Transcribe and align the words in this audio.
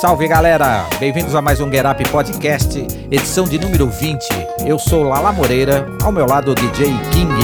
salve 0.00 0.28
galera! 0.28 0.86
Bem-vindos 1.00 1.34
a 1.34 1.42
mais 1.42 1.58
um 1.60 1.68
Get 1.68 1.84
Up 1.84 2.08
Podcast, 2.08 2.86
edição 3.10 3.44
de 3.44 3.58
número 3.58 3.90
20. 3.90 4.28
Eu 4.64 4.78
sou 4.78 5.02
Lala 5.02 5.32
Moreira, 5.32 5.88
ao 6.04 6.12
meu 6.12 6.24
lado 6.24 6.52
o 6.52 6.54
DJ 6.54 6.86
King. 7.10 7.34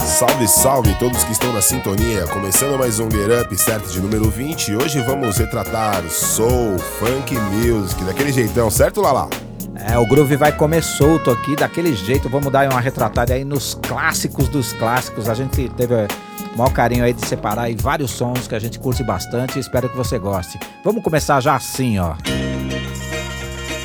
Salve, 0.00 0.48
salve 0.48 0.94
todos 0.98 1.22
que 1.22 1.32
estão 1.32 1.52
na 1.52 1.60
sintonia. 1.60 2.26
Começando 2.28 2.78
mais 2.78 2.98
um 2.98 3.10
Get 3.10 3.44
Up, 3.44 3.54
certo? 3.58 3.90
De 3.90 4.00
número 4.00 4.30
20. 4.30 4.74
Hoje 4.74 5.02
vamos 5.02 5.36
retratar 5.36 6.02
soul, 6.08 6.78
funk 6.78 7.34
music, 7.34 8.02
daquele 8.04 8.32
jeitão, 8.32 8.70
certo, 8.70 9.02
Lala? 9.02 9.28
É, 9.74 9.98
o 9.98 10.06
groove 10.06 10.36
vai 10.36 10.50
comer 10.50 10.82
solto 10.82 11.30
aqui, 11.30 11.54
daquele 11.56 11.94
jeito. 11.94 12.26
Vamos 12.26 12.50
dar 12.50 12.70
uma 12.70 12.80
retratada 12.80 13.34
aí 13.34 13.44
nos 13.44 13.74
clássicos 13.74 14.48
dos 14.48 14.72
clássicos. 14.72 15.28
A 15.28 15.34
gente 15.34 15.68
teve 15.70 16.06
o 16.54 16.58
maior 16.58 16.72
carinho 16.72 17.04
aí 17.04 17.12
de 17.12 17.26
separar 17.26 17.62
aí 17.62 17.74
vários 17.74 18.12
sons 18.12 18.46
que 18.46 18.54
a 18.54 18.58
gente 18.58 18.78
curte 18.78 19.02
bastante 19.02 19.56
e 19.56 19.60
espero 19.60 19.88
que 19.88 19.96
você 19.96 20.18
goste. 20.18 20.58
Vamos 20.82 21.02
começar 21.02 21.40
já 21.40 21.56
assim, 21.56 21.98
ó. 21.98 22.14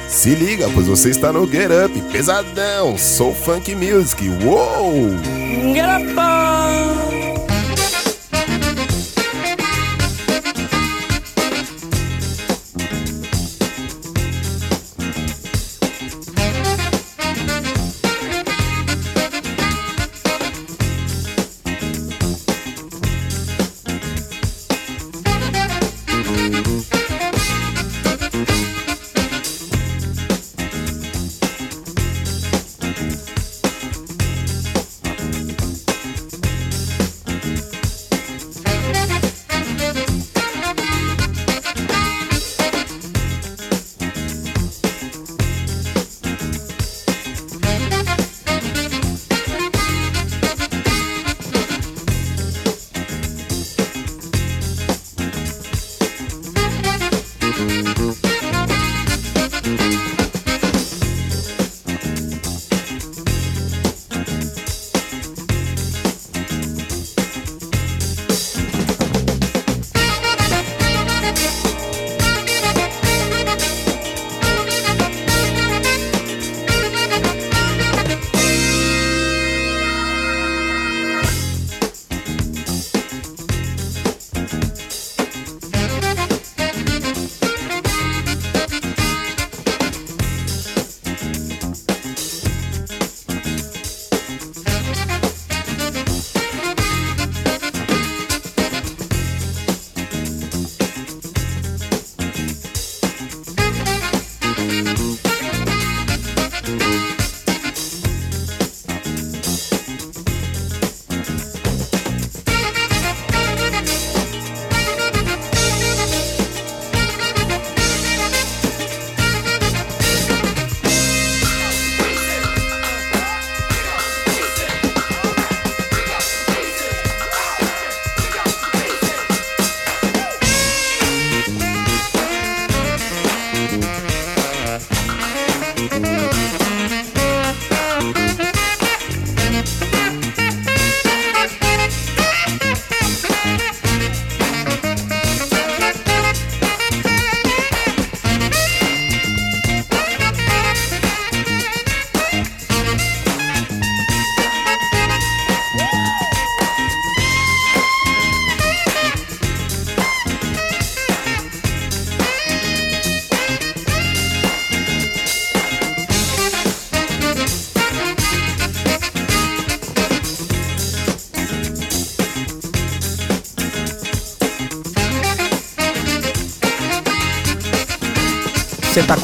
Se 0.07 0.35
liga, 0.35 0.69
pois 0.73 0.87
você 0.87 1.09
está 1.09 1.31
no 1.31 1.47
Get 1.47 1.69
Up, 1.85 2.01
pesadão, 2.11 2.97
Soul 2.97 3.33
Funk 3.33 3.75
Music, 3.75 4.27
uou! 4.43 5.09
Get 5.73 5.85
up, 5.85 7.28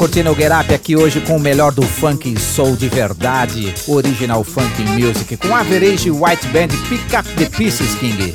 curtindo 0.06 0.30
o 0.30 0.36
Get 0.36 0.52
Up 0.52 0.72
aqui 0.72 0.94
hoje 0.94 1.20
com 1.20 1.36
o 1.36 1.40
melhor 1.40 1.72
do 1.72 1.82
funk 1.82 2.32
e 2.32 2.38
soul 2.38 2.76
de 2.76 2.88
verdade, 2.88 3.74
original 3.88 4.44
funk 4.44 4.80
music, 4.82 5.36
com 5.36 5.52
Average 5.52 6.12
White 6.12 6.46
Band 6.52 6.68
Pick 6.88 7.12
Up 7.18 7.28
the 7.30 7.46
Pieces 7.46 7.92
King. 7.96 8.32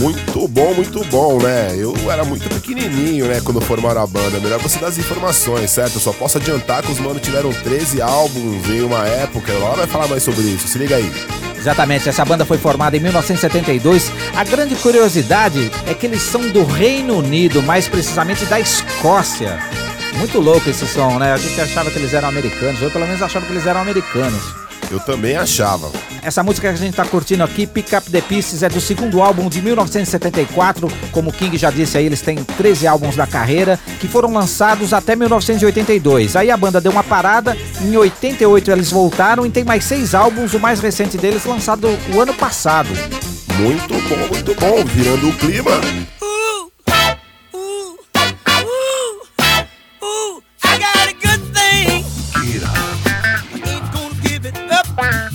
Muito 0.00 0.48
bom, 0.48 0.74
muito 0.74 1.04
bom, 1.04 1.40
né? 1.40 1.76
Eu 1.78 1.94
era 2.10 2.24
muito 2.24 2.48
pequenininho, 2.48 3.26
né, 3.26 3.40
quando 3.44 3.60
formaram 3.60 4.02
a 4.02 4.06
banda. 4.06 4.40
Melhor 4.40 4.58
você 4.58 4.80
dar 4.80 4.88
as 4.88 4.98
informações, 4.98 5.70
certo? 5.70 5.94
Eu 5.94 6.00
só 6.00 6.12
posso 6.12 6.38
adiantar 6.38 6.82
que 6.82 6.90
os 6.90 6.98
manos 6.98 7.22
tiveram 7.22 7.52
13 7.52 8.02
álbuns 8.02 8.68
em 8.68 8.80
uma 8.80 9.06
época. 9.06 9.52
Lá 9.52 9.76
vai 9.76 9.86
falar 9.86 10.08
mais 10.08 10.24
sobre 10.24 10.42
isso, 10.42 10.66
se 10.66 10.76
liga 10.76 10.96
aí. 10.96 11.08
Exatamente, 11.56 12.08
essa 12.08 12.24
banda 12.24 12.44
foi 12.44 12.58
formada 12.58 12.96
em 12.96 13.00
1972. 13.00 14.10
A 14.34 14.42
grande 14.42 14.74
curiosidade 14.74 15.70
é 15.86 15.94
que 15.94 16.04
eles 16.04 16.22
são 16.22 16.48
do 16.48 16.64
Reino 16.64 17.18
Unido, 17.18 17.62
mais 17.62 17.86
precisamente 17.86 18.44
da 18.46 18.58
Escócia. 18.58 19.83
Muito 20.18 20.40
louco 20.40 20.68
esse 20.70 20.86
som, 20.86 21.18
né? 21.18 21.32
A 21.32 21.36
gente 21.36 21.60
achava 21.60 21.90
que 21.90 21.98
eles 21.98 22.14
eram 22.14 22.28
americanos, 22.28 22.80
eu 22.80 22.90
pelo 22.90 23.06
menos 23.06 23.22
achava 23.22 23.44
que 23.44 23.52
eles 23.52 23.66
eram 23.66 23.80
americanos. 23.80 24.64
Eu 24.90 25.00
também 25.00 25.36
achava. 25.36 25.90
Essa 26.22 26.42
música 26.42 26.68
que 26.68 26.74
a 26.74 26.76
gente 26.76 26.94
tá 26.94 27.04
curtindo 27.04 27.42
aqui, 27.42 27.66
Pick 27.66 27.92
Up 27.92 28.10
The 28.10 28.20
Pieces, 28.20 28.62
é 28.62 28.68
do 28.68 28.80
segundo 28.80 29.20
álbum 29.22 29.48
de 29.48 29.60
1974. 29.60 30.88
Como 31.10 31.30
o 31.30 31.32
King 31.32 31.56
já 31.56 31.70
disse 31.70 31.98
aí, 31.98 32.06
eles 32.06 32.22
têm 32.22 32.36
13 32.36 32.86
álbuns 32.86 33.16
da 33.16 33.26
carreira, 33.26 33.78
que 34.00 34.06
foram 34.06 34.32
lançados 34.32 34.92
até 34.92 35.16
1982. 35.16 36.36
Aí 36.36 36.50
a 36.50 36.56
banda 36.56 36.80
deu 36.80 36.92
uma 36.92 37.02
parada, 37.02 37.56
em 37.80 37.96
88 37.96 38.70
eles 38.70 38.90
voltaram 38.90 39.44
e 39.44 39.50
tem 39.50 39.64
mais 39.64 39.84
seis 39.84 40.14
álbuns, 40.14 40.54
o 40.54 40.60
mais 40.60 40.80
recente 40.80 41.16
deles 41.16 41.44
lançado 41.44 41.88
o 42.14 42.20
ano 42.20 42.34
passado. 42.34 42.90
Muito 43.58 43.94
bom, 44.08 44.28
muito 44.28 44.54
bom, 44.54 44.84
virando 44.84 45.28
o 45.28 45.32
clima. 45.32 46.13
Bye. 55.04 55.33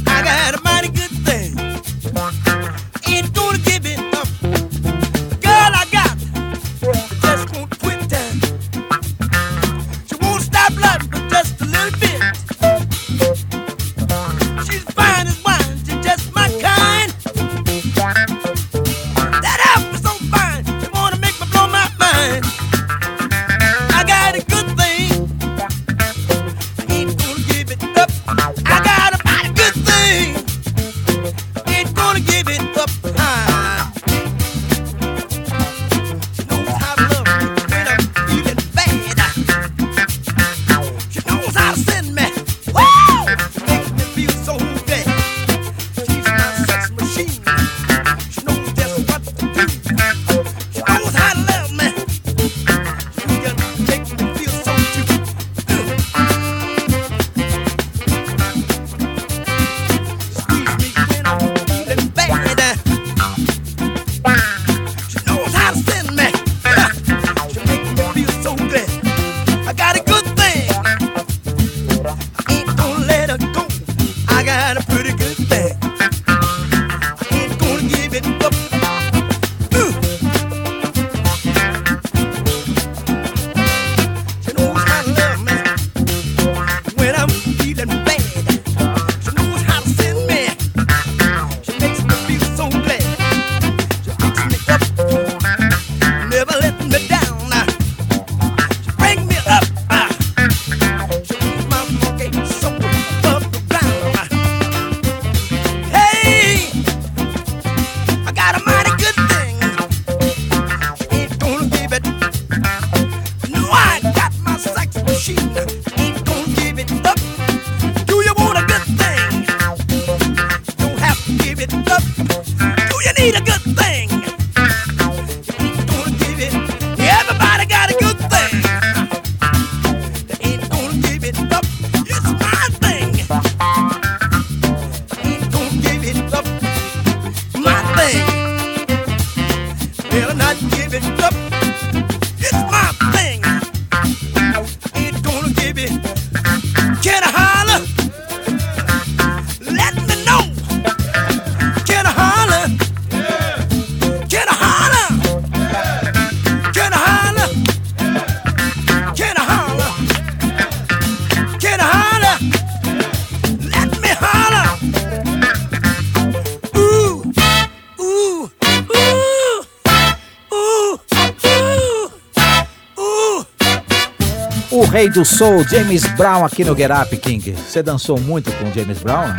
Rei 174.89 175.07
do 175.07 175.24
soul, 175.24 175.63
James 175.68 176.03
Brown, 176.15 176.44
aqui 176.44 176.63
no 176.63 176.75
Get 176.75 176.89
Up 176.91 177.15
King. 177.18 177.51
Você 177.51 177.83
dançou 177.83 178.19
muito 178.19 178.51
com 178.53 178.71
James 178.74 178.97
Brown? 179.00 179.36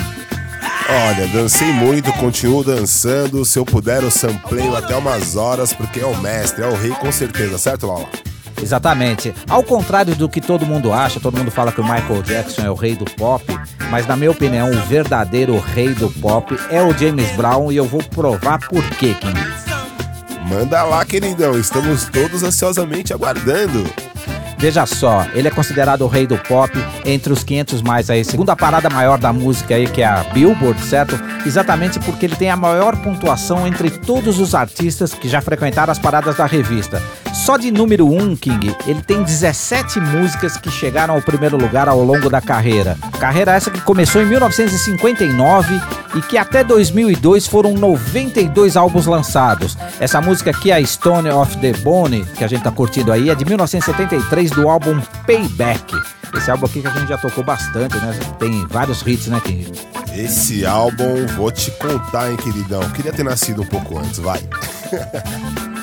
Olha, 0.89 1.27
dancei 1.29 1.73
muito, 1.73 2.13
continuo 2.15 2.63
dançando. 2.63 3.45
Se 3.45 3.59
eu 3.59 3.65
puder, 3.65 4.03
eu 4.03 4.11
sampleio 4.11 4.77
até 4.77 4.97
umas 4.97 5.37
horas, 5.37 5.73
porque 5.73 6.01
é 6.01 6.07
o 6.07 6.17
mestre, 6.19 6.63
é 6.63 6.69
o 6.69 6.75
rei 6.75 6.93
com 6.93 7.11
certeza, 7.11 7.59
certo, 7.59 7.87
Lala? 7.87 8.09
Exatamente. 8.63 9.35
Ao 9.49 9.63
contrário 9.63 10.15
do 10.15 10.29
que 10.29 10.41
todo 10.41 10.67
mundo 10.67 10.93
acha, 10.93 11.19
todo 11.19 11.37
mundo 11.37 11.51
fala 11.51 11.73
que 11.73 11.81
o 11.81 11.85
Michael 11.85 12.23
Jackson 12.23 12.63
é 12.63 12.71
o 12.71 12.75
rei 12.75 12.95
do 12.95 13.05
pop, 13.05 13.45
mas 13.91 14.07
na 14.07 14.17
minha 14.17 14.31
opinião, 14.31 14.71
o 14.71 14.81
verdadeiro 14.83 15.59
rei 15.59 15.95
do 15.95 16.09
pop 16.11 16.57
é 16.71 16.81
o 16.83 16.97
James 16.97 17.31
Brown 17.33 17.73
e 17.73 17.77
eu 17.77 17.87
vou 17.87 18.03
provar 18.03 18.59
por 18.69 18.85
quê, 18.91 19.17
King. 19.21 19.41
Manda 20.49 20.83
lá, 20.83 21.05
queridão, 21.05 21.59
estamos 21.59 22.05
todos 22.07 22.43
ansiosamente 22.43 23.13
aguardando. 23.13 23.89
Veja 24.61 24.85
só, 24.85 25.27
ele 25.33 25.49
é 25.49 25.51
considerado 25.51 26.03
o 26.03 26.07
rei 26.07 26.27
do 26.27 26.37
pop 26.37 26.71
entre 27.07 27.33
os 27.33 27.43
500 27.43 27.81
mais 27.81 28.11
aí, 28.11 28.23
segunda 28.23 28.55
parada 28.55 28.91
maior 28.91 29.17
da 29.17 29.33
música 29.33 29.75
aí, 29.75 29.87
que 29.87 30.03
é 30.03 30.07
a 30.07 30.23
Billboard, 30.35 30.79
certo? 30.83 31.19
Exatamente 31.47 31.99
porque 31.99 32.27
ele 32.27 32.37
tem 32.37 32.51
a 32.51 32.57
maior 32.57 32.95
pontuação 32.97 33.67
entre 33.67 33.89
todos 33.89 34.39
os 34.39 34.55
artistas 34.55 35.15
que 35.15 35.31
já 35.31 35.41
frequentaram 35.41 35.91
as 35.91 35.99
paradas 35.99 36.37
da 36.37 36.45
revista. 36.45 37.03
Só 37.33 37.57
de 37.57 37.71
número 37.71 38.07
1, 38.07 38.23
um, 38.23 38.37
King, 38.37 38.77
ele 38.87 39.01
tem 39.01 39.23
17 39.23 39.99
músicas 39.99 40.59
que 40.59 40.71
chegaram 40.71 41.15
ao 41.15 41.23
primeiro 41.23 41.57
lugar 41.57 41.89
ao 41.89 42.05
longo 42.05 42.29
da 42.29 42.43
carreira. 42.43 42.99
Carreira 43.19 43.53
essa 43.53 43.71
que 43.71 43.81
começou 43.81 44.21
em 44.21 44.27
1959 44.27 45.81
e 46.17 46.21
que 46.23 46.37
até 46.37 46.63
2002 46.65 47.47
foram 47.47 47.73
92 47.73 48.77
álbuns 48.77 49.07
lançados. 49.07 49.79
Essa 49.99 50.21
música 50.21 50.51
aqui, 50.51 50.73
a 50.73 50.85
Stone 50.85 51.31
of 51.31 51.57
the 51.59 51.73
Bone, 51.73 52.25
que 52.37 52.45
a 52.45 52.49
gente 52.49 52.63
tá 52.63 52.71
curtindo 52.71 53.13
aí, 53.13 53.31
é 53.31 53.35
de 53.35 53.45
1973 53.45 54.50
do 54.51 54.69
álbum 54.69 55.01
Payback. 55.27 55.95
Esse 56.35 56.51
álbum 56.51 56.67
aqui 56.67 56.81
que 56.81 56.87
a 56.87 56.91
gente 56.91 57.09
já 57.09 57.19
tocou 57.19 57.43
bastante, 57.43 57.97
né? 57.97 58.19
Tem 58.39 58.67
vários 58.67 59.05
hits, 59.07 59.27
né, 59.27 59.41
King? 59.45 59.71
Esse 60.17 60.65
álbum, 60.65 61.27
vou 61.37 61.51
te 61.51 61.71
contar, 61.73 62.31
hein, 62.31 62.37
queridão. 62.37 62.89
Queria 62.91 63.13
ter 63.13 63.25
nascido 63.25 63.63
um 63.63 63.67
pouco 63.67 63.99
antes, 63.99 64.19
vai. 64.19 64.41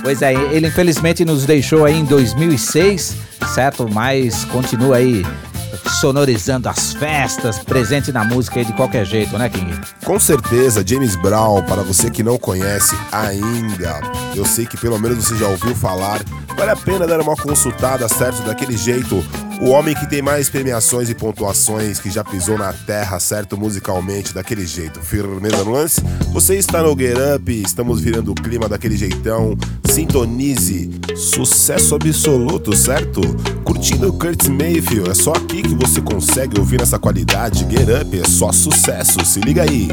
Pois 0.03 0.21
é, 0.21 0.33
ele 0.33 0.67
infelizmente 0.67 1.25
nos 1.25 1.43
deixou 1.45 1.83
aí 1.83 1.97
em 1.97 2.05
2006, 2.05 3.15
certo? 3.53 3.89
Mas 3.91 4.45
continua 4.45 4.97
aí 4.97 5.25
sonorizando 5.87 6.69
as 6.69 6.93
festas, 6.93 7.59
presente 7.59 8.11
na 8.11 8.23
música 8.23 8.59
aí 8.59 8.65
de 8.65 8.73
qualquer 8.73 9.05
jeito, 9.05 9.37
né, 9.37 9.49
King? 9.49 9.79
Com 10.05 10.19
certeza, 10.19 10.83
James 10.85 11.15
Brown, 11.15 11.63
para 11.63 11.81
você 11.81 12.09
que 12.09 12.23
não 12.23 12.37
conhece 12.37 12.95
ainda, 13.11 13.99
eu 14.35 14.45
sei 14.45 14.65
que 14.65 14.77
pelo 14.77 14.99
menos 14.99 15.25
você 15.25 15.37
já 15.37 15.47
ouviu 15.47 15.75
falar, 15.75 16.21
vale 16.55 16.71
a 16.71 16.75
pena 16.75 17.07
dar 17.07 17.19
uma 17.21 17.35
consultada, 17.35 18.07
certo? 18.07 18.41
Daquele 18.43 18.77
jeito, 18.77 19.23
o 19.59 19.69
homem 19.69 19.95
que 19.95 20.07
tem 20.07 20.21
mais 20.21 20.49
premiações 20.49 21.09
e 21.09 21.15
pontuações 21.15 21.99
que 21.99 22.09
já 22.09 22.23
pisou 22.23 22.57
na 22.57 22.71
terra, 22.73 23.19
certo? 23.19 23.57
Musicalmente, 23.57 24.33
daquele 24.33 24.65
jeito. 24.65 24.99
Firmeza 25.01 25.63
no 25.63 25.71
lance? 25.71 26.01
Você 26.31 26.55
está 26.55 26.83
no 26.83 26.97
Get 26.97 27.17
Up, 27.35 27.61
estamos 27.61 27.99
virando 28.01 28.31
o 28.31 28.35
clima 28.35 28.69
daquele 28.69 28.95
jeitão. 28.95 29.57
Sintonize. 29.89 30.89
Sucesso 31.15 31.95
absoluto, 31.95 32.75
certo? 32.75 33.21
Curtindo 33.63 34.13
Kurt 34.13 34.47
Mayfield, 34.47 35.09
é 35.09 35.13
só 35.13 35.31
aqui 35.31 35.61
que 35.61 35.75
você 35.75 36.01
consegue 36.01 36.59
ouvir 36.59 36.81
essa 36.81 36.99
qualidade. 36.99 37.67
Get 37.69 37.87
Up 38.01 38.19
é 38.19 38.27
só 38.27 38.51
sucesso, 38.51 39.25
se 39.25 39.39
liga 39.39 39.63
aí. 39.63 39.87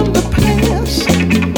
from 0.00 0.12
the 0.14 0.22
past. 0.30 1.49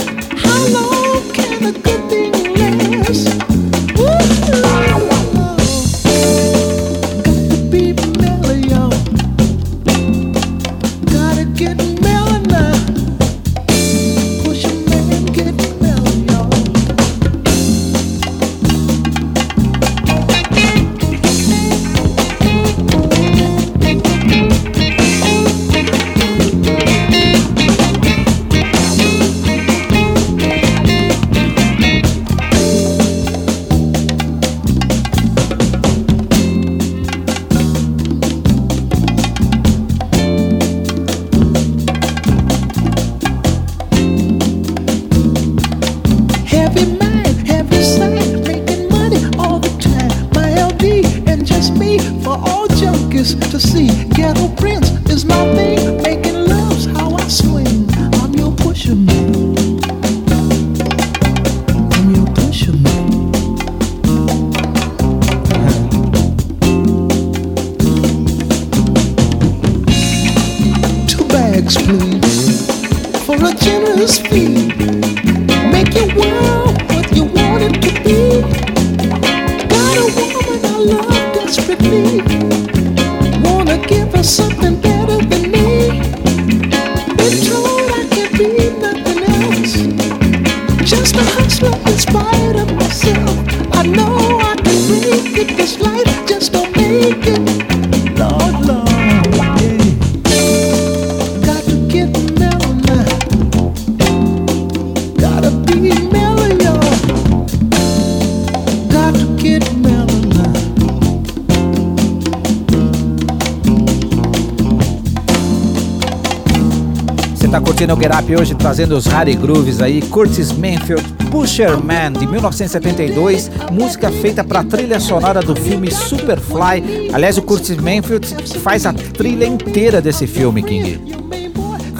Curtindo 117.61 117.92
o 117.94 118.00
Get 118.00 118.11
Up 118.12 118.37
hoje, 118.37 118.54
trazendo 118.54 118.97
os 118.97 119.06
Harry 119.06 119.35
Grooves 119.35 119.80
aí. 119.80 120.00
Curtis 120.00 120.52
Manfield, 120.52 121.02
Pusher 121.30 121.76
Man, 121.76 122.12
de 122.12 122.26
1972, 122.26 123.50
música 123.71 124.11
feita 124.11 124.42
para 124.42 124.61
a 124.61 124.64
trilha 124.64 124.99
sonora 124.99 125.40
do 125.40 125.54
filme 125.54 125.90
Superfly. 125.90 127.11
Aliás, 127.12 127.37
o 127.37 127.42
Curtis 127.42 127.76
Manfield 127.76 128.26
faz 128.61 128.87
a 128.87 128.92
trilha 128.92 129.47
inteira 129.47 130.00
desse 130.00 130.26
filme, 130.26 130.62
King. 130.62 130.99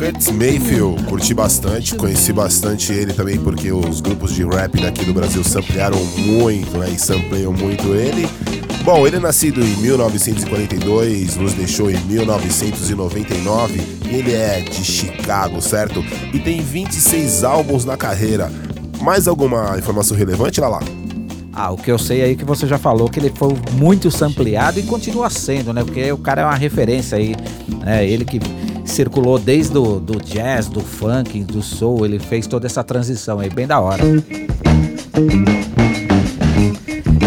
Curtis 0.03 0.31
Mayfield, 0.33 1.05
curti 1.05 1.33
bastante, 1.33 1.95
conheci 1.95 2.33
bastante 2.33 2.93
ele 2.93 3.13
também 3.13 3.39
porque 3.39 3.71
os 3.71 4.01
grupos 4.01 4.35
de 4.35 4.45
rap 4.45 4.81
daqui 4.81 5.05
do 5.05 5.15
Brasil 5.15 5.45
samplearam 5.45 6.03
muito, 6.17 6.77
né? 6.77 6.91
E 6.91 6.99
sampleiam 6.99 7.53
muito 7.53 7.95
ele. 7.95 8.29
Bom, 8.85 9.07
ele 9.07 9.17
é 9.17 9.21
nascido 9.21 9.63
em 9.63 9.77
1942, 9.77 11.37
nos 11.37 11.55
deixou 11.55 11.89
em 11.89 11.97
1999. 11.99 13.81
Ele 14.11 14.33
é 14.33 14.61
de 14.61 14.85
Chicago, 14.85 15.63
certo? 15.63 16.05
E 16.35 16.41
tem 16.41 16.61
26 16.61 17.45
álbuns 17.45 17.85
na 17.85 17.97
carreira. 17.97 18.51
Mais 19.01 19.29
alguma 19.29 19.79
informação 19.79 20.17
relevante, 20.17 20.61
lá 20.61 20.67
lá? 20.67 20.81
Ah, 21.53 21.71
o 21.71 21.77
que 21.77 21.93
eu 21.93 21.99
sei 21.99 22.23
aí 22.23 22.35
que 22.35 22.45
você 22.45 22.67
já 22.67 22.77
falou 22.77 23.09
que 23.09 23.21
ele 23.21 23.33
foi 23.33 23.55
muito 23.73 24.11
sampleado 24.11 24.81
e 24.81 24.83
continua 24.83 25.31
sendo, 25.31 25.73
né? 25.73 25.85
Porque 25.85 26.11
o 26.11 26.19
cara 26.19 26.43
é 26.43 26.45
uma 26.45 26.57
referência 26.57 27.17
aí, 27.17 27.37
né? 27.85 28.05
Ele 28.05 28.25
que 28.25 28.41
circulou 28.85 29.39
desde 29.39 29.75
do 29.75 30.21
jazz, 30.25 30.67
do 30.67 30.81
funk, 30.81 31.45
do 31.45 31.63
soul, 31.63 32.05
ele 32.05 32.19
fez 32.19 32.49
toda 32.49 32.67
essa 32.67 32.83
transição 32.83 33.39
aí, 33.39 33.49
bem 33.49 33.67
da 33.67 33.79
hora. 33.79 34.03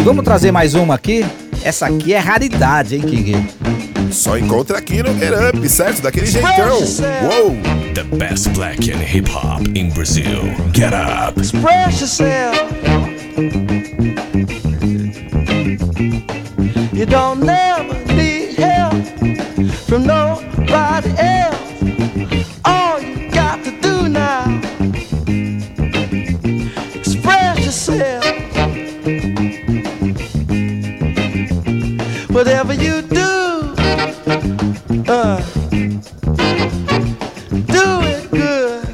Vamos 0.03 0.25
trazer 0.25 0.51
mais 0.51 0.75
uma 0.75 0.95
aqui? 0.95 1.25
Essa 1.65 1.87
aqui 1.87 2.13
é 2.13 2.19
raridade, 2.19 2.95
hein, 2.95 3.01
King? 3.01 3.49
Só 4.11 4.37
encontra 4.37 4.77
aqui 4.77 5.01
no 5.01 5.17
Get 5.17 5.33
Up, 5.33 5.67
certo? 5.67 6.03
Daquele 6.03 6.27
jeitão. 6.27 6.77
Uou! 6.77 7.57
The 7.95 8.03
best 8.17 8.49
black 8.49 8.91
and 8.91 9.01
hip 9.01 9.27
hop 9.27 9.67
in 9.75 9.89
Brazil. 9.89 10.43
Get 10.73 10.93
up. 10.93 11.39
Express 11.39 12.01
yourself. 12.01 12.55
You 16.93 17.07
don't 17.07 17.43
never 17.43 17.95
need 18.13 18.53
help 18.59 18.93
from 19.87 20.05
nobody 20.05 21.09
else. 21.17 21.54
You 32.79 33.01
do, 33.01 33.73
uh, 35.07 35.37
do 37.75 37.85
it 38.11 38.31
good. 38.31 38.85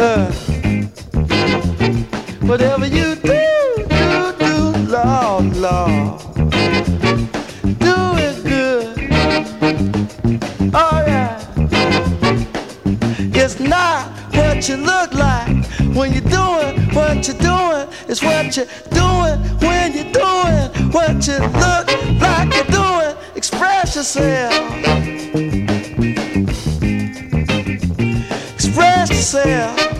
Uh, 0.00 0.30
whatever 2.46 2.86
you 2.86 3.14
do, 3.16 3.42
do, 3.88 4.32
do, 4.38 4.56
Lord, 4.88 5.56
Lord. 5.56 6.20
Do 7.78 7.96
it 8.26 8.36
good. 8.44 9.10
Oh. 10.74 11.04
It's 13.36 13.60
not 13.60 14.08
what 14.34 14.68
you 14.68 14.76
look 14.76 15.12
like 15.12 15.66
when 15.94 16.12
you're 16.12 16.22
doing 16.22 16.80
what 16.94 17.26
you're 17.28 17.36
doing. 17.38 17.88
It's 18.08 18.22
what 18.22 18.56
you're 18.56 18.66
doing 18.90 19.38
when 19.60 19.92
you're 19.92 20.12
doing 20.12 20.63
what 20.94 21.26
you 21.26 21.38
look 21.38 22.20
like 22.20 22.54
you're 22.54 22.64
doing. 22.66 23.16
Express 23.34 23.96
yourself. 23.96 24.54
Express 28.54 29.10
yourself. 29.10 29.93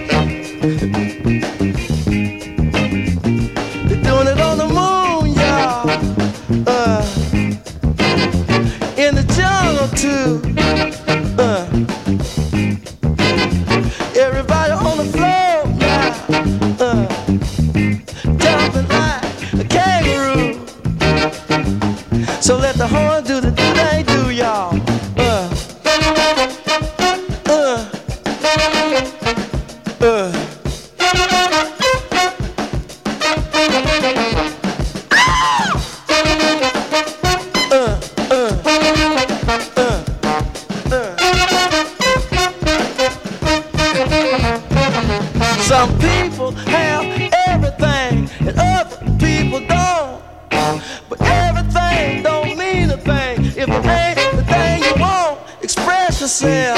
Yeah. 56.47 56.74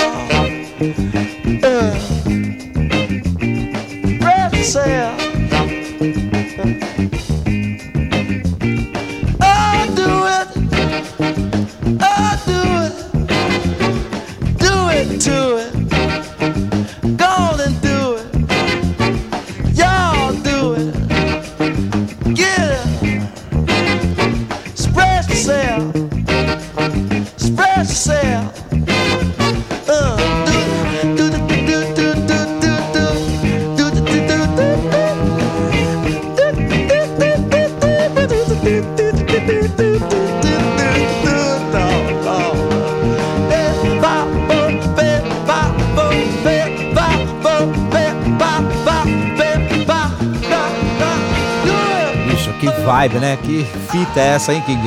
Vibe, 53.06 53.18
né? 53.18 53.38
Que 53.42 53.64
fita 53.90 54.20
é 54.20 54.34
essa, 54.34 54.52
hein, 54.52 54.62
King? 54.66 54.82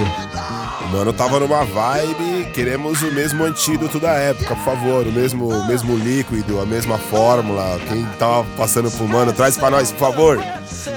Mano, 0.91 1.13
tava 1.13 1.39
numa 1.39 1.63
vibe, 1.63 2.47
queremos 2.51 3.01
o 3.03 3.11
mesmo 3.11 3.43
antídoto 3.43 3.99
da 3.99 4.11
época, 4.13 4.55
por 4.55 4.65
favor, 4.65 5.05
o 5.05 5.11
mesmo, 5.11 5.47
o 5.47 5.67
mesmo 5.67 5.95
líquido, 5.95 6.59
a 6.59 6.65
mesma 6.65 6.97
fórmula. 6.97 7.79
Quem 7.87 8.03
tava 8.17 8.43
passando 8.57 8.89
por 8.89 9.07
mano, 9.07 9.31
traz 9.31 9.55
pra 9.55 9.69
nós, 9.69 9.91
por 9.91 9.99
favor. 9.99 10.43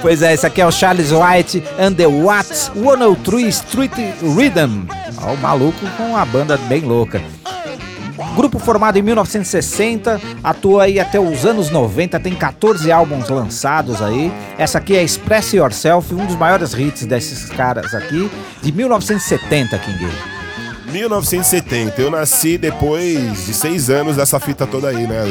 Pois 0.01 0.21
é, 0.23 0.33
esse 0.33 0.47
aqui 0.47 0.61
é 0.61 0.65
o 0.65 0.71
Charles 0.71 1.11
White 1.11 1.63
and 1.79 1.93
the 1.93 2.07
Watts 2.07 2.71
103 2.73 3.55
Street 3.55 3.91
Rhythm. 4.21 4.87
Ó, 5.21 5.33
o 5.33 5.37
maluco 5.37 5.85
com 5.95 6.07
uma 6.07 6.25
banda 6.25 6.57
bem 6.57 6.81
louca. 6.81 7.21
Grupo 8.35 8.59
formado 8.59 8.97
em 8.97 9.01
1960, 9.01 10.21
atua 10.43 10.83
aí 10.83 10.99
até 10.99 11.19
os 11.19 11.45
anos 11.45 11.69
90, 11.69 12.19
tem 12.19 12.35
14 12.35 12.91
álbuns 12.91 13.29
lançados 13.29 14.01
aí. 14.01 14.31
Essa 14.57 14.77
aqui 14.77 14.95
é 14.95 15.03
Express 15.03 15.53
Yourself, 15.53 16.13
um 16.13 16.25
dos 16.25 16.35
maiores 16.35 16.73
hits 16.73 17.05
desses 17.05 17.49
caras 17.49 17.93
aqui, 17.93 18.29
de 18.61 18.71
1970, 18.71 19.77
King. 19.79 20.07
1970, 20.91 21.99
eu 21.99 22.11
nasci 22.11 22.55
depois 22.55 23.45
de 23.45 23.53
seis 23.53 23.89
anos 23.89 24.17
dessa 24.17 24.39
fita 24.39 24.67
toda 24.67 24.89
aí, 24.89 25.07
né? 25.07 25.23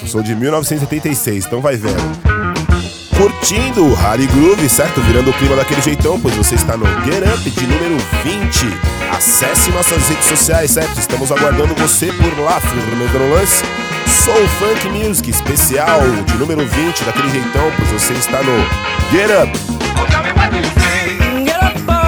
Eu 0.00 0.08
sou 0.08 0.22
de 0.22 0.34
1976, 0.34 1.44
então 1.44 1.60
vai 1.60 1.76
vendo 1.76 2.39
curtindo 3.20 3.84
o 3.84 3.94
Harry 3.94 4.26
Groove, 4.28 4.66
certo? 4.66 4.98
Virando 5.02 5.28
o 5.28 5.34
clima 5.34 5.54
daquele 5.54 5.82
jeitão, 5.82 6.18
pois 6.18 6.34
você 6.34 6.54
está 6.54 6.74
no 6.74 6.86
Get 7.04 7.22
Up 7.22 7.50
de 7.50 7.66
número 7.66 7.98
20. 8.24 8.66
Acesse 9.14 9.70
nossas 9.72 10.08
redes 10.08 10.24
sociais, 10.24 10.70
certo? 10.70 10.98
Estamos 10.98 11.30
aguardando 11.30 11.74
você 11.74 12.10
por 12.14 12.38
lá, 12.38 12.58
firmando 12.58 13.18
no 13.18 13.34
lance. 13.34 13.62
Soul 14.24 14.48
Funk 14.58 14.88
Music 14.88 15.28
especial 15.28 16.00
de 16.24 16.34
número 16.38 16.66
20, 16.66 17.04
daquele 17.04 17.30
jeitão, 17.30 17.70
pois 17.76 18.02
você 18.02 18.14
está 18.14 18.42
no 18.42 18.56
Get 19.12 19.28
Up. 19.30 20.40
jeito, 21.60 21.99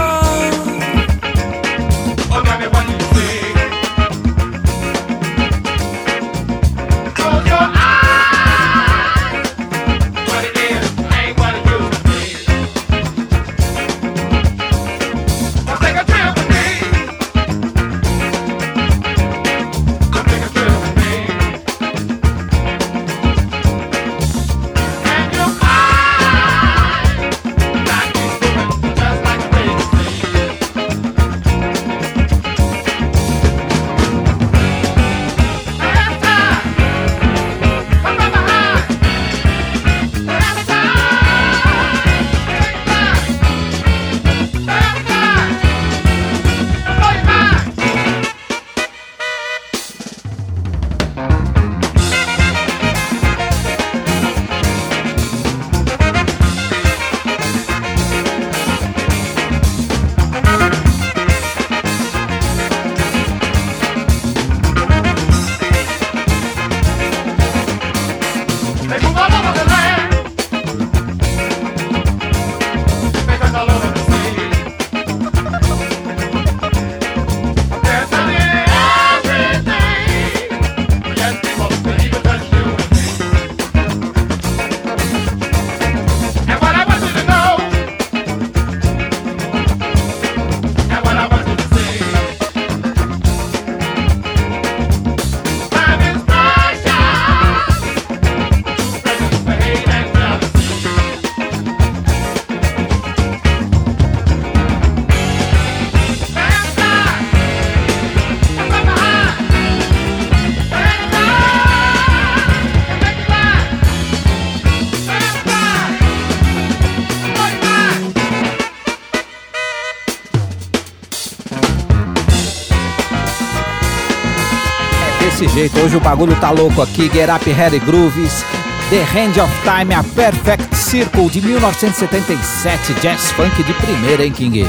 hoje 125.83 125.97
o 125.97 126.01
bagulho 126.01 126.37
tá 126.37 126.51
louco 126.51 126.81
aqui. 126.81 127.11
Get 127.13 127.29
Up 127.29 127.51
Harry 127.51 127.81
Grooves, 127.81 128.45
The 128.91 129.03
Hand 129.03 129.43
of 129.43 129.53
Time, 129.63 129.95
a 129.95 130.03
Perfect 130.03 130.77
Circle 130.77 131.29
de 131.29 131.41
1977, 131.41 132.95
jazz 133.01 133.33
funk 133.33 133.63
de 133.63 133.73
primeira, 133.75 134.25
hein, 134.25 134.33
King? 134.33 134.69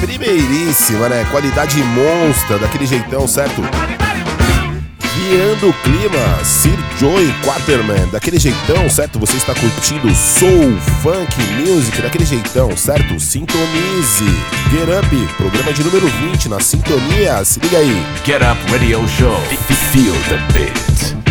Primeiríssima, 0.00 1.08
né? 1.08 1.26
Qualidade 1.30 1.82
monstra, 1.82 2.58
daquele 2.58 2.86
jeitão, 2.86 3.26
certo? 3.26 3.62
Virando 5.14 5.70
o 5.70 5.72
clima, 5.72 6.44
Joey 7.00 7.32
Quaterman, 7.42 8.10
daquele 8.12 8.38
jeitão, 8.38 8.86
certo? 8.90 9.18
Você 9.18 9.38
está 9.38 9.54
curtindo 9.54 10.14
Soul, 10.14 10.78
Funk, 11.02 11.34
Music, 11.66 12.02
daquele 12.02 12.26
jeitão, 12.26 12.76
certo? 12.76 13.18
Sintonize. 13.18 14.26
Get 14.70 14.86
Up, 14.86 15.34
programa 15.38 15.72
de 15.72 15.82
número 15.82 16.06
20 16.06 16.50
na 16.50 16.60
sintonia, 16.60 17.42
se 17.42 17.58
liga 17.58 17.78
aí. 17.78 18.06
Get 18.26 18.42
Up 18.42 18.70
Radio 18.70 19.00
Show. 19.08 19.40
Feel 19.90 20.12
the 20.28 20.36
beat. 20.52 21.29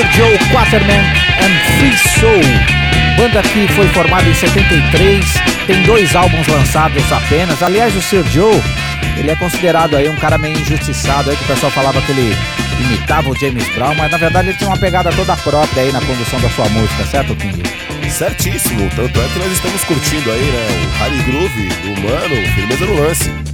Sir 0.00 0.12
Joe 0.12 0.38
Quaterman 0.50 1.04
and 1.42 1.76
Free 1.76 1.98
Soul. 2.18 2.40
Banda 3.18 3.42
que 3.42 3.68
foi 3.74 3.86
formada 3.88 4.26
em 4.26 4.32
73, 4.32 5.26
tem 5.66 5.82
dois 5.82 6.16
álbuns 6.16 6.46
lançados 6.46 7.12
apenas. 7.12 7.62
Aliás, 7.62 7.94
o 7.94 8.00
Sir 8.00 8.24
Joe, 8.30 8.62
ele 9.18 9.30
é 9.30 9.36
considerado 9.36 9.94
aí 9.94 10.08
um 10.08 10.16
cara 10.16 10.38
meio 10.38 10.58
injustiçado 10.58 11.28
aí, 11.28 11.36
que 11.36 11.44
o 11.44 11.46
pessoal 11.46 11.70
falava 11.72 12.00
que 12.00 12.12
ele 12.12 12.34
imitava 12.80 13.28
o 13.28 13.38
James 13.38 13.68
Brown, 13.74 13.94
mas 13.94 14.10
na 14.10 14.16
verdade 14.16 14.48
ele 14.48 14.56
tinha 14.56 14.70
uma 14.70 14.78
pegada 14.78 15.10
toda 15.10 15.36
própria 15.36 15.82
aí 15.82 15.92
na 15.92 16.00
condução 16.00 16.40
da 16.40 16.48
sua 16.48 16.68
música, 16.70 17.04
certo, 17.04 17.36
King? 17.36 17.62
Certíssimo, 18.08 18.88
tanto 18.96 19.20
é 19.20 19.28
que 19.28 19.38
nós 19.38 19.52
estamos 19.52 19.84
curtindo 19.84 20.32
aí, 20.32 20.40
né? 20.40 20.66
O 20.82 20.98
Harry 20.98 21.22
Groove 21.24 21.68
do 21.68 22.00
Mano, 22.00 22.54
firmeza 22.54 22.86
no 22.86 23.02
lance. 23.02 23.49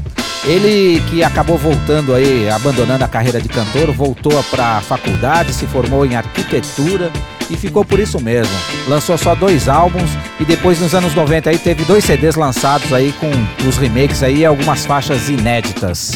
Ele 0.47 1.03
que 1.11 1.25
acabou 1.25 1.59
voltando 1.59 2.15
aí, 2.15 2.49
abandonando 2.49 3.05
a 3.05 3.09
carreira 3.09 3.41
de 3.41 3.49
cantor, 3.49 3.91
voltou 3.91 4.43
para 4.45 4.77
a 4.77 4.81
faculdade, 4.81 5.53
se 5.53 5.67
formou 5.67 6.07
em 6.07 6.15
arquitetura 6.15 7.11
e 7.51 7.57
ficou 7.57 7.85
por 7.85 7.99
isso 7.99 8.21
mesmo. 8.21 8.55
Lançou 8.87 9.19
só 9.19 9.35
dois 9.35 9.69
álbuns 9.69 10.09
e 10.39 10.45
depois 10.45 10.81
nos 10.81 10.95
anos 10.95 11.15
90 11.15 11.51
aí 11.51 11.59
teve 11.59 11.85
dois 11.85 12.05
CDs 12.05 12.37
lançados 12.37 12.93
aí 12.93 13.13
com 13.19 13.31
os 13.69 13.77
remakes 13.77 14.23
aí 14.23 14.39
e 14.39 14.45
algumas 14.45 14.87
faixas 14.87 15.29
inéditas. 15.29 16.13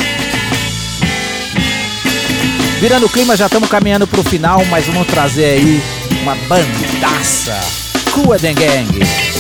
Virando 2.81 3.07
o 3.07 3.11
clima, 3.11 3.37
já 3.37 3.47
estamos 3.47 3.69
caminhando 3.69 4.07
para 4.07 4.21
o 4.21 4.25
final, 4.25 4.65
mas 4.71 4.87
vamos 4.87 5.09
trazer 5.09 5.45
aí 5.45 5.83
uma 6.23 6.37
bandaça. 6.49 7.61
Cool 8.13 8.37
Gang. 8.39 9.40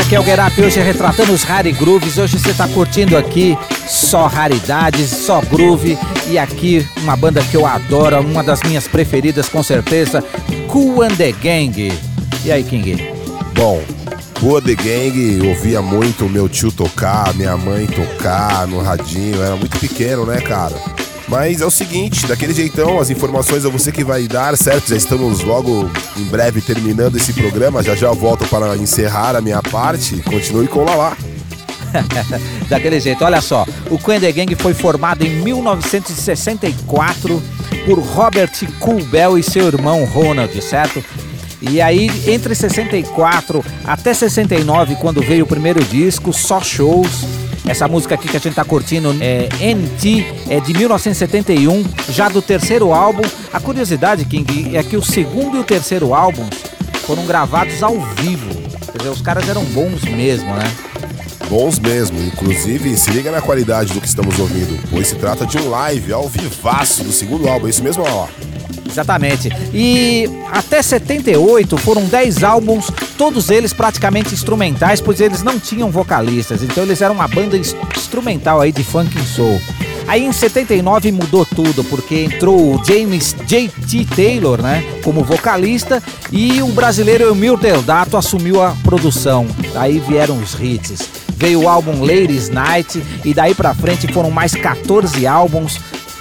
Aqui 0.00 0.16
é 0.16 0.20
o 0.20 0.24
Get 0.24 0.38
Up, 0.40 0.60
hoje 0.60 0.80
retratando 0.80 1.32
os 1.32 1.44
Rare 1.44 1.70
Grooves. 1.70 2.18
Hoje 2.18 2.38
você 2.38 2.50
está 2.50 2.66
curtindo 2.66 3.16
aqui 3.16 3.56
só 3.86 4.26
raridades, 4.26 5.08
só 5.08 5.40
groove. 5.40 5.96
E 6.26 6.36
aqui 6.36 6.86
uma 6.98 7.16
banda 7.16 7.40
que 7.42 7.56
eu 7.56 7.64
adoro, 7.64 8.20
uma 8.20 8.42
das 8.42 8.60
minhas 8.64 8.88
preferidas 8.88 9.48
com 9.48 9.62
certeza, 9.62 10.22
Cool 10.66 11.02
and 11.02 11.14
the 11.16 11.30
Gang. 11.32 11.92
E 12.44 12.50
aí, 12.50 12.64
King? 12.64 12.96
Bom, 13.54 13.80
Cool 14.40 14.62
the 14.62 14.74
Gang, 14.74 15.46
ouvia 15.46 15.80
muito 15.80 16.28
meu 16.28 16.48
tio 16.48 16.72
tocar, 16.72 17.32
minha 17.34 17.56
mãe 17.56 17.86
tocar 17.86 18.66
no 18.66 18.82
radinho. 18.82 19.40
Era 19.42 19.54
muito 19.54 19.78
pequeno, 19.78 20.26
né, 20.26 20.40
cara? 20.40 20.74
Mas 21.28 21.60
é 21.60 21.66
o 21.66 21.70
seguinte, 21.70 22.26
daquele 22.26 22.54
jeitão, 22.54 22.98
as 22.98 23.10
informações 23.10 23.64
é 23.64 23.68
você 23.68 23.92
que 23.92 24.02
vai 24.02 24.26
dar, 24.26 24.56
certo? 24.56 24.88
Já 24.88 24.96
estamos 24.96 25.42
logo 25.42 25.90
em 26.16 26.24
breve 26.24 26.62
terminando 26.62 27.16
esse 27.16 27.34
programa, 27.34 27.82
já 27.82 27.94
já 27.94 28.10
volto 28.12 28.48
para 28.48 28.74
encerrar 28.76 29.36
a 29.36 29.42
minha 29.42 29.62
parte. 29.62 30.22
Continue 30.22 30.68
com 30.68 30.80
o 30.80 30.84
Lalá. 30.84 31.14
Daquele 32.68 32.98
jeito, 32.98 33.24
olha 33.24 33.40
só, 33.40 33.64
o 33.90 33.98
Queen 33.98 34.20
Gang 34.32 34.54
foi 34.54 34.74
formado 34.74 35.24
em 35.24 35.30
1964 35.42 37.42
por 37.84 37.98
Robert 37.98 38.52
Coolbell 38.78 39.38
e 39.38 39.42
seu 39.42 39.66
irmão 39.66 40.04
Ronald, 40.06 40.62
certo? 40.62 41.04
E 41.60 41.80
aí, 41.80 42.08
entre 42.26 42.54
64 42.54 43.64
até 43.84 44.14
69, 44.14 44.94
quando 44.96 45.20
veio 45.20 45.44
o 45.44 45.48
primeiro 45.48 45.84
disco, 45.84 46.32
só 46.32 46.60
shows, 46.60 47.24
essa 47.68 47.86
música 47.86 48.14
aqui 48.14 48.26
que 48.28 48.36
a 48.36 48.40
gente 48.40 48.54
tá 48.54 48.64
curtindo 48.64 49.14
é 49.20 49.48
NT, 49.74 50.24
é 50.48 50.58
de 50.58 50.72
1971, 50.72 51.84
já 52.08 52.28
do 52.28 52.40
terceiro 52.40 52.94
álbum. 52.94 53.22
A 53.52 53.60
curiosidade, 53.60 54.24
King, 54.24 54.74
é 54.74 54.82
que 54.82 54.96
o 54.96 55.02
segundo 55.02 55.58
e 55.58 55.60
o 55.60 55.64
terceiro 55.64 56.14
álbum 56.14 56.48
foram 57.06 57.26
gravados 57.26 57.82
ao 57.82 58.00
vivo. 58.16 58.50
Quer 58.90 58.98
dizer, 58.98 59.10
os 59.10 59.20
caras 59.20 59.46
eram 59.48 59.62
bons 59.64 60.02
mesmo, 60.04 60.48
né? 60.54 60.64
Bons 61.50 61.78
mesmo, 61.78 62.18
inclusive 62.22 62.96
se 62.96 63.10
liga 63.10 63.30
na 63.30 63.40
qualidade 63.40 63.92
do 63.92 64.00
que 64.00 64.08
estamos 64.08 64.38
ouvindo, 64.38 64.78
pois 64.90 65.08
se 65.08 65.14
trata 65.16 65.46
de 65.46 65.58
um 65.58 65.68
live 65.70 66.12
ao 66.12 66.28
vivaço 66.28 67.04
do 67.04 67.12
segundo 67.12 67.48
álbum, 67.48 67.66
é 67.66 67.70
isso 67.70 67.82
mesmo, 67.82 68.02
ó. 68.06 68.28
Exatamente. 68.98 69.48
E 69.72 70.28
até 70.50 70.82
78 70.82 71.76
foram 71.78 72.04
10 72.06 72.42
álbuns, 72.42 72.90
todos 73.16 73.48
eles 73.48 73.72
praticamente 73.72 74.34
instrumentais, 74.34 75.00
pois 75.00 75.20
eles 75.20 75.40
não 75.40 75.60
tinham 75.60 75.88
vocalistas. 75.88 76.64
Então 76.64 76.82
eles 76.82 77.00
eram 77.00 77.14
uma 77.14 77.28
banda 77.28 77.56
instrumental 77.56 78.60
aí 78.60 78.72
de 78.72 78.82
funk 78.82 79.16
and 79.16 79.24
soul. 79.24 79.60
Aí 80.08 80.24
em 80.24 80.32
79 80.32 81.12
mudou 81.12 81.46
tudo, 81.46 81.84
porque 81.84 82.24
entrou 82.24 82.74
o 82.74 82.84
James 82.84 83.36
J.T. 83.46 84.06
Taylor, 84.16 84.60
né, 84.60 84.82
como 85.04 85.22
vocalista, 85.22 86.02
e 86.32 86.60
o 86.62 86.68
brasileiro 86.68 87.30
Emil 87.30 87.56
Deodato 87.56 88.16
assumiu 88.16 88.60
a 88.60 88.74
produção. 88.82 89.46
Aí 89.76 90.00
vieram 90.00 90.38
os 90.38 90.54
hits. 90.58 91.08
Veio 91.36 91.62
o 91.62 91.68
álbum 91.68 92.00
Ladies 92.00 92.48
Night 92.48 93.00
e 93.24 93.32
daí 93.32 93.54
pra 93.54 93.74
frente 93.74 94.12
foram 94.12 94.30
mais 94.30 94.54
14 94.54 95.24
álbuns, 95.24 95.78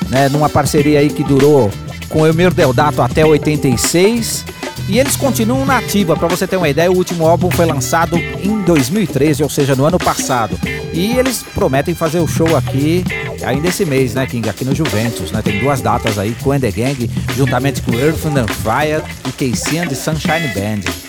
né, 0.09 0.29
numa 0.29 0.49
parceria 0.49 0.99
aí 0.99 1.09
que 1.09 1.23
durou 1.23 1.71
com 2.09 2.25
Emir 2.25 2.53
Deodato 2.53 3.01
até 3.01 3.25
86 3.25 4.45
E 4.87 4.99
eles 4.99 5.15
continuam 5.15 5.65
na 5.65 5.77
ativa, 5.79 6.15
para 6.15 6.27
você 6.27 6.47
ter 6.47 6.57
uma 6.57 6.69
ideia, 6.69 6.91
o 6.91 6.95
último 6.95 7.27
álbum 7.27 7.51
foi 7.51 7.65
lançado 7.65 8.17
em 8.17 8.61
2013, 8.61 9.43
ou 9.43 9.49
seja, 9.49 9.75
no 9.75 9.85
ano 9.85 9.97
passado. 9.97 10.57
E 10.93 11.17
eles 11.17 11.43
prometem 11.53 11.93
fazer 11.93 12.19
o 12.19 12.27
show 12.27 12.55
aqui 12.55 13.03
ainda 13.45 13.67
esse 13.67 13.85
mês, 13.85 14.13
né, 14.13 14.25
King? 14.25 14.47
Aqui 14.49 14.63
no 14.63 14.73
Juventus, 14.73 15.31
né? 15.31 15.41
Tem 15.41 15.59
duas 15.59 15.81
datas 15.81 16.17
aí 16.17 16.35
com 16.41 16.57
The 16.57 16.71
Gang, 16.71 17.09
juntamente 17.35 17.81
com 17.81 17.93
Earth 17.93 18.25
and 18.25 18.47
Fire 18.47 19.03
e 19.27 19.31
Casey 19.31 19.79
and 19.79 19.87
the 19.87 19.95
Sunshine 19.95 20.47
Band. 20.53 21.06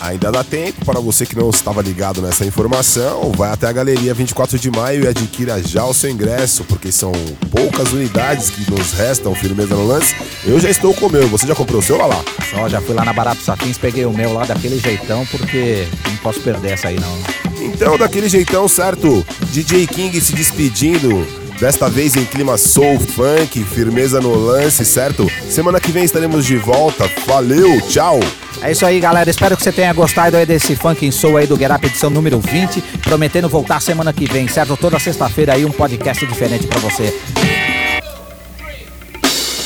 Ainda 0.00 0.30
dá 0.30 0.44
tempo 0.44 0.84
para 0.84 1.00
você 1.00 1.24
que 1.24 1.36
não 1.36 1.50
estava 1.50 1.80
ligado 1.80 2.20
nessa 2.20 2.44
informação, 2.44 3.32
vai 3.32 3.50
até 3.50 3.66
a 3.66 3.72
galeria 3.72 4.12
24 4.12 4.58
de 4.58 4.70
maio 4.70 5.04
e 5.04 5.08
adquira 5.08 5.62
já 5.62 5.84
o 5.84 5.94
seu 5.94 6.10
ingresso, 6.10 6.64
porque 6.64 6.92
são 6.92 7.12
poucas 7.50 7.92
unidades 7.92 8.50
que 8.50 8.70
nos 8.70 8.92
restam, 8.92 9.34
firmeza 9.34 9.74
no 9.74 9.86
lance. 9.86 10.14
Eu 10.44 10.60
já 10.60 10.68
estou 10.68 10.94
com 10.94 11.06
o 11.06 11.10
meu, 11.10 11.26
você 11.28 11.46
já 11.46 11.54
comprou 11.54 11.80
o 11.80 11.82
seu? 11.82 11.96
Olha 11.96 12.06
lá. 12.06 12.24
Só, 12.50 12.68
já 12.68 12.80
fui 12.80 12.94
lá 12.94 13.04
na 13.04 13.12
Barato 13.12 13.42
Safins, 13.42 13.78
peguei 13.78 14.04
o 14.04 14.12
meu 14.12 14.32
lá 14.32 14.44
daquele 14.44 14.78
jeitão, 14.78 15.24
porque 15.26 15.88
não 16.06 16.16
posso 16.18 16.40
perder 16.40 16.72
essa 16.72 16.88
aí 16.88 16.98
não. 17.00 17.18
Então, 17.64 17.96
daquele 17.96 18.28
jeitão, 18.28 18.68
certo? 18.68 19.26
DJ 19.50 19.86
King 19.86 20.20
se 20.20 20.32
despedindo 20.34 21.45
Desta 21.58 21.88
vez 21.88 22.14
em 22.14 22.24
clima 22.24 22.58
soul 22.58 23.00
funk, 23.00 23.64
firmeza 23.64 24.20
no 24.20 24.34
lance, 24.34 24.84
certo? 24.84 25.26
Semana 25.48 25.80
que 25.80 25.90
vem 25.90 26.04
estaremos 26.04 26.44
de 26.44 26.56
volta. 26.56 27.10
Valeu, 27.26 27.80
tchau! 27.88 28.20
É 28.60 28.72
isso 28.72 28.84
aí, 28.84 29.00
galera. 29.00 29.30
Espero 29.30 29.56
que 29.56 29.62
você 29.62 29.72
tenha 29.72 29.92
gostado 29.94 30.36
aí 30.36 30.44
desse 30.44 30.76
funk 30.76 31.06
em 31.06 31.10
soul 31.10 31.38
aí 31.38 31.46
do 31.46 31.56
Get 31.56 31.70
Up 31.70 31.86
edição 31.86 32.10
número 32.10 32.38
20. 32.40 32.80
Prometendo 33.02 33.48
voltar 33.48 33.80
semana 33.80 34.12
que 34.12 34.26
vem, 34.26 34.46
certo? 34.48 34.76
Toda 34.76 34.98
sexta-feira 34.98 35.54
aí 35.54 35.64
um 35.64 35.72
podcast 35.72 36.26
diferente 36.26 36.66
para 36.66 36.78
você. 36.78 37.18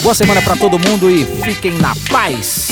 Boa 0.01 0.15
semana 0.15 0.41
para 0.43 0.57
todo 0.57 0.79
mundo 0.79 1.11
e 1.11 1.25
fiquem 1.25 1.73
na 1.73 1.95
paz. 2.09 2.69